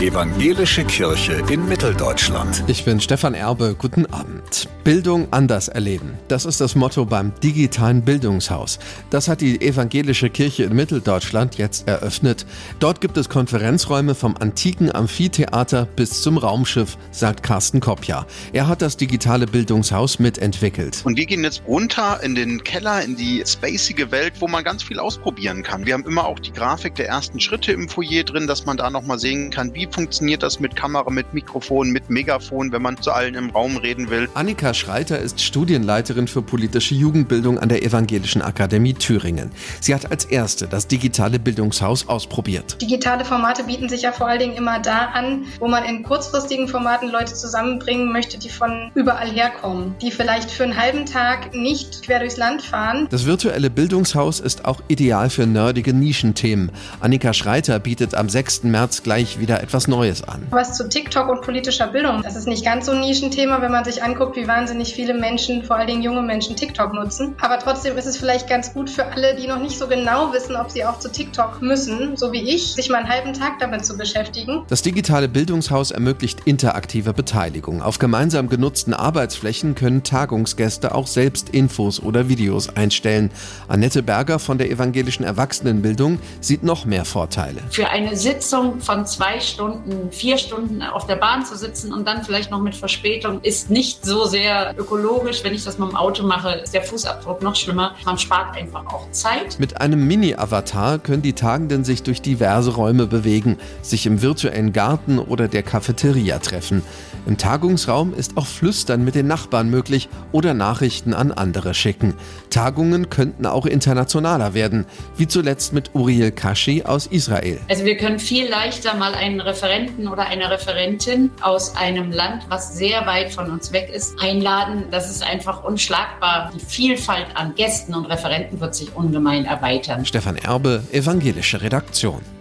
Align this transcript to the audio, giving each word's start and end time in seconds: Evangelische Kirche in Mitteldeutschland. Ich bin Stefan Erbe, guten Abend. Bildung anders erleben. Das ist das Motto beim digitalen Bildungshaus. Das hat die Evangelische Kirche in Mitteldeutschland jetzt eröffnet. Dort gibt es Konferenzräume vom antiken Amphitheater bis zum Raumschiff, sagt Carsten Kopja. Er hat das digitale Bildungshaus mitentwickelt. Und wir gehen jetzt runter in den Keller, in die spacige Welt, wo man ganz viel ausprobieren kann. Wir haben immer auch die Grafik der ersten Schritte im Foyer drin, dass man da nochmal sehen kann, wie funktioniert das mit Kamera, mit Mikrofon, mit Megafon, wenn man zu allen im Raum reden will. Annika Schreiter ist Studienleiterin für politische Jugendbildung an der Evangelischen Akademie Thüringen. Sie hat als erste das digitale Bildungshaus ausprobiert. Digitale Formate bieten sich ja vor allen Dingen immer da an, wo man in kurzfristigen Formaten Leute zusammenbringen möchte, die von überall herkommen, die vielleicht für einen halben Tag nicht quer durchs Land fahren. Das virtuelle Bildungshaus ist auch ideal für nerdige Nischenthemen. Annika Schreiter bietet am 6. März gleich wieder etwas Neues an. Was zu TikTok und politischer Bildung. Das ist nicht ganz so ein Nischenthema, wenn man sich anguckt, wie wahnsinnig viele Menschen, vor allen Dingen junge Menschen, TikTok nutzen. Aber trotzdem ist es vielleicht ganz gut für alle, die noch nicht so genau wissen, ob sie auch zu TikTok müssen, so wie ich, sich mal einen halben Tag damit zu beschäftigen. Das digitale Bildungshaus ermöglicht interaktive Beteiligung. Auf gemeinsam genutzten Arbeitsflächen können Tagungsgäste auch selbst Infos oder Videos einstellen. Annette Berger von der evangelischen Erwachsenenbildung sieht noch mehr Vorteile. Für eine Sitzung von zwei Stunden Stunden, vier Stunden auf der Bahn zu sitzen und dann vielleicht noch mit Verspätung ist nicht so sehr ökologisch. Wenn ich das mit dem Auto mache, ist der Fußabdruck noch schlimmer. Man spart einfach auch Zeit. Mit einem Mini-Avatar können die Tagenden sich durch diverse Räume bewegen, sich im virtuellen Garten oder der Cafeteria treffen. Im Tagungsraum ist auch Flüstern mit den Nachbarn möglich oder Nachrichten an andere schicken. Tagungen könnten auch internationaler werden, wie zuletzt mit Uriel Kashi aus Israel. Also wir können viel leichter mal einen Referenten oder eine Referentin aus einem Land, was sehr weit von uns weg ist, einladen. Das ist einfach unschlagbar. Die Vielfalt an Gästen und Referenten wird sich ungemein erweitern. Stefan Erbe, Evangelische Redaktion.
Evangelische 0.00 0.84
Kirche 0.84 1.42
in 1.48 1.66
Mitteldeutschland. 1.66 2.64
Ich 2.66 2.84
bin 2.84 3.00
Stefan 3.00 3.32
Erbe, 3.32 3.74
guten 3.78 4.04
Abend. 4.04 4.68
Bildung 4.86 5.26
anders 5.32 5.66
erleben. 5.66 6.16
Das 6.28 6.44
ist 6.44 6.60
das 6.60 6.76
Motto 6.76 7.04
beim 7.06 7.32
digitalen 7.42 8.02
Bildungshaus. 8.02 8.78
Das 9.10 9.26
hat 9.26 9.40
die 9.40 9.60
Evangelische 9.60 10.30
Kirche 10.30 10.62
in 10.62 10.76
Mitteldeutschland 10.76 11.58
jetzt 11.58 11.88
eröffnet. 11.88 12.46
Dort 12.78 13.00
gibt 13.00 13.16
es 13.16 13.28
Konferenzräume 13.28 14.14
vom 14.14 14.36
antiken 14.36 14.94
Amphitheater 14.94 15.86
bis 15.96 16.22
zum 16.22 16.38
Raumschiff, 16.38 16.96
sagt 17.10 17.42
Carsten 17.42 17.80
Kopja. 17.80 18.26
Er 18.52 18.68
hat 18.68 18.80
das 18.80 18.96
digitale 18.96 19.48
Bildungshaus 19.48 20.20
mitentwickelt. 20.20 21.00
Und 21.02 21.16
wir 21.16 21.26
gehen 21.26 21.42
jetzt 21.42 21.64
runter 21.66 22.20
in 22.22 22.36
den 22.36 22.62
Keller, 22.62 23.02
in 23.02 23.16
die 23.16 23.42
spacige 23.44 24.12
Welt, 24.12 24.34
wo 24.38 24.46
man 24.46 24.62
ganz 24.62 24.84
viel 24.84 25.00
ausprobieren 25.00 25.64
kann. 25.64 25.84
Wir 25.84 25.94
haben 25.94 26.06
immer 26.06 26.26
auch 26.26 26.38
die 26.38 26.52
Grafik 26.52 26.94
der 26.94 27.08
ersten 27.08 27.40
Schritte 27.40 27.72
im 27.72 27.88
Foyer 27.88 28.22
drin, 28.22 28.46
dass 28.46 28.66
man 28.66 28.76
da 28.76 28.88
nochmal 28.88 29.18
sehen 29.18 29.50
kann, 29.50 29.74
wie 29.74 29.88
funktioniert 29.90 30.44
das 30.44 30.60
mit 30.60 30.76
Kamera, 30.76 31.10
mit 31.10 31.34
Mikrofon, 31.34 31.90
mit 31.90 32.08
Megafon, 32.08 32.70
wenn 32.70 32.82
man 32.82 33.02
zu 33.02 33.10
allen 33.10 33.34
im 33.34 33.50
Raum 33.50 33.78
reden 33.78 34.10
will. 34.10 34.28
Annika 34.34 34.75
Schreiter 34.76 35.18
ist 35.18 35.40
Studienleiterin 35.42 36.28
für 36.28 36.42
politische 36.42 36.94
Jugendbildung 36.94 37.58
an 37.58 37.68
der 37.68 37.82
Evangelischen 37.82 38.42
Akademie 38.42 38.94
Thüringen. 38.94 39.50
Sie 39.80 39.94
hat 39.94 40.10
als 40.10 40.24
erste 40.24 40.68
das 40.68 40.86
digitale 40.86 41.38
Bildungshaus 41.38 42.08
ausprobiert. 42.08 42.80
Digitale 42.80 43.24
Formate 43.24 43.64
bieten 43.64 43.88
sich 43.88 44.02
ja 44.02 44.12
vor 44.12 44.28
allen 44.28 44.38
Dingen 44.38 44.54
immer 44.54 44.78
da 44.78 45.06
an, 45.06 45.46
wo 45.58 45.66
man 45.66 45.84
in 45.84 46.02
kurzfristigen 46.02 46.68
Formaten 46.68 47.10
Leute 47.10 47.34
zusammenbringen 47.34 48.12
möchte, 48.12 48.38
die 48.38 48.50
von 48.50 48.90
überall 48.94 49.30
herkommen, 49.30 49.94
die 50.00 50.10
vielleicht 50.10 50.50
für 50.50 50.64
einen 50.64 50.76
halben 50.76 51.06
Tag 51.06 51.54
nicht 51.54 52.02
quer 52.02 52.20
durchs 52.20 52.36
Land 52.36 52.62
fahren. 52.62 53.08
Das 53.10 53.26
virtuelle 53.26 53.70
Bildungshaus 53.70 54.40
ist 54.40 54.64
auch 54.64 54.80
ideal 54.88 55.30
für 55.30 55.46
nerdige 55.46 55.92
Nischenthemen. 55.92 56.70
Annika 57.00 57.32
Schreiter 57.32 57.78
bietet 57.78 58.14
am 58.14 58.28
6. 58.28 58.64
März 58.64 59.02
gleich 59.02 59.40
wieder 59.40 59.62
etwas 59.62 59.88
Neues 59.88 60.22
an. 60.22 60.46
Was 60.50 60.74
zu 60.74 60.88
TikTok 60.88 61.28
und 61.28 61.40
politischer 61.42 61.86
Bildung. 61.86 62.22
Das 62.22 62.36
ist 62.36 62.46
nicht 62.46 62.64
ganz 62.64 62.86
so 62.86 62.92
ein 62.92 63.00
Nischenthema, 63.00 63.62
wenn 63.62 63.72
man 63.72 63.84
sich 63.84 64.02
anguckt, 64.02 64.36
wie 64.36 64.46
wahnsinnig 64.66 64.94
viele 64.94 65.14
Menschen, 65.14 65.62
vor 65.62 65.76
allen 65.76 65.86
Dingen 65.86 66.02
junge 66.02 66.22
Menschen, 66.22 66.56
TikTok 66.56 66.92
nutzen. 66.92 67.36
Aber 67.40 67.58
trotzdem 67.58 67.96
ist 67.96 68.06
es 68.06 68.16
vielleicht 68.16 68.48
ganz 68.48 68.72
gut 68.74 68.90
für 68.90 69.04
alle, 69.06 69.36
die 69.36 69.46
noch 69.46 69.60
nicht 69.60 69.78
so 69.78 69.86
genau 69.86 70.32
wissen, 70.32 70.56
ob 70.56 70.70
sie 70.70 70.84
auch 70.84 70.98
zu 70.98 71.10
TikTok 71.10 71.62
müssen, 71.62 72.16
so 72.16 72.32
wie 72.32 72.42
ich, 72.42 72.72
sich 72.72 72.88
mal 72.88 72.98
einen 72.98 73.08
halben 73.08 73.32
Tag 73.32 73.58
damit 73.60 73.84
zu 73.84 73.96
beschäftigen. 73.96 74.64
Das 74.68 74.82
digitale 74.82 75.28
Bildungshaus 75.28 75.92
ermöglicht 75.92 76.40
interaktive 76.46 77.12
Beteiligung. 77.12 77.80
Auf 77.80 77.98
gemeinsam 77.98 78.48
genutzten 78.48 78.92
Arbeitsflächen 78.92 79.74
können 79.74 80.02
Tagungsgäste 80.02 80.94
auch 80.94 81.06
selbst 81.06 81.50
Infos 81.50 82.02
oder 82.02 82.28
Videos 82.28 82.74
einstellen. 82.76 83.30
Annette 83.68 84.02
Berger 84.02 84.38
von 84.38 84.58
der 84.58 84.70
evangelischen 84.70 85.24
Erwachsenenbildung 85.24 86.18
sieht 86.40 86.64
noch 86.64 86.86
mehr 86.86 87.04
Vorteile. 87.04 87.60
Für 87.70 87.88
eine 87.88 88.16
Sitzung 88.16 88.80
von 88.80 89.06
zwei 89.06 89.38
Stunden 89.38 89.66
Stunden, 89.86 90.12
vier 90.12 90.38
Stunden 90.38 90.82
auf 90.82 91.06
der 91.06 91.16
Bahn 91.16 91.44
zu 91.44 91.56
sitzen 91.56 91.92
und 91.92 92.06
dann 92.06 92.24
vielleicht 92.24 92.50
noch 92.50 92.60
mit 92.60 92.74
Verspätung 92.74 93.40
ist 93.42 93.70
nicht 93.70 94.04
so 94.04 94.24
sehr 94.24 94.45
ökologisch. 94.76 95.44
Wenn 95.44 95.54
ich 95.54 95.64
das 95.64 95.78
mit 95.78 95.88
dem 95.88 95.96
Auto 95.96 96.24
mache, 96.24 96.50
ist 96.64 96.74
der 96.74 96.82
Fußabdruck 96.82 97.42
noch 97.42 97.56
schlimmer. 97.56 97.94
Man 98.04 98.18
spart 98.18 98.56
einfach 98.56 98.86
auch 98.86 99.10
Zeit. 99.10 99.58
Mit 99.58 99.80
einem 99.80 100.06
Mini-Avatar 100.06 100.98
können 100.98 101.22
die 101.22 101.32
Tagenden 101.32 101.84
sich 101.84 102.02
durch 102.02 102.22
diverse 102.22 102.74
Räume 102.74 103.06
bewegen, 103.06 103.58
sich 103.82 104.06
im 104.06 104.22
virtuellen 104.22 104.72
Garten 104.72 105.18
oder 105.18 105.48
der 105.48 105.62
Cafeteria 105.62 106.38
treffen. 106.38 106.82
Im 107.26 107.38
Tagungsraum 107.38 108.14
ist 108.14 108.36
auch 108.36 108.46
Flüstern 108.46 109.04
mit 109.04 109.16
den 109.16 109.26
Nachbarn 109.26 109.68
möglich 109.68 110.08
oder 110.30 110.54
Nachrichten 110.54 111.12
an 111.12 111.32
andere 111.32 111.74
schicken. 111.74 112.14
Tagungen 112.50 113.10
könnten 113.10 113.46
auch 113.46 113.66
internationaler 113.66 114.54
werden, 114.54 114.86
wie 115.16 115.26
zuletzt 115.26 115.72
mit 115.72 115.94
Uriel 115.94 116.30
Kashi 116.30 116.84
aus 116.84 117.06
Israel. 117.06 117.58
Also 117.68 117.84
wir 117.84 117.96
können 117.96 118.18
viel 118.18 118.48
leichter 118.48 118.94
mal 118.94 119.14
einen 119.14 119.40
Referenten 119.40 120.08
oder 120.08 120.26
eine 120.26 120.50
Referentin 120.50 121.30
aus 121.40 121.76
einem 121.76 122.12
Land, 122.12 122.44
was 122.48 122.76
sehr 122.76 123.06
weit 123.06 123.32
von 123.32 123.50
uns 123.50 123.72
weg 123.72 123.90
ist, 123.92 124.20
einladen. 124.36 124.84
Das 124.90 125.10
ist 125.10 125.22
einfach 125.22 125.64
unschlagbar. 125.64 126.52
Die 126.54 126.60
Vielfalt 126.60 127.26
an 127.34 127.54
Gästen 127.54 127.94
und 127.94 128.06
Referenten 128.06 128.60
wird 128.60 128.74
sich 128.74 128.94
ungemein 128.94 129.44
erweitern. 129.44 130.04
Stefan 130.04 130.36
Erbe, 130.36 130.82
Evangelische 130.92 131.60
Redaktion. 131.60 132.35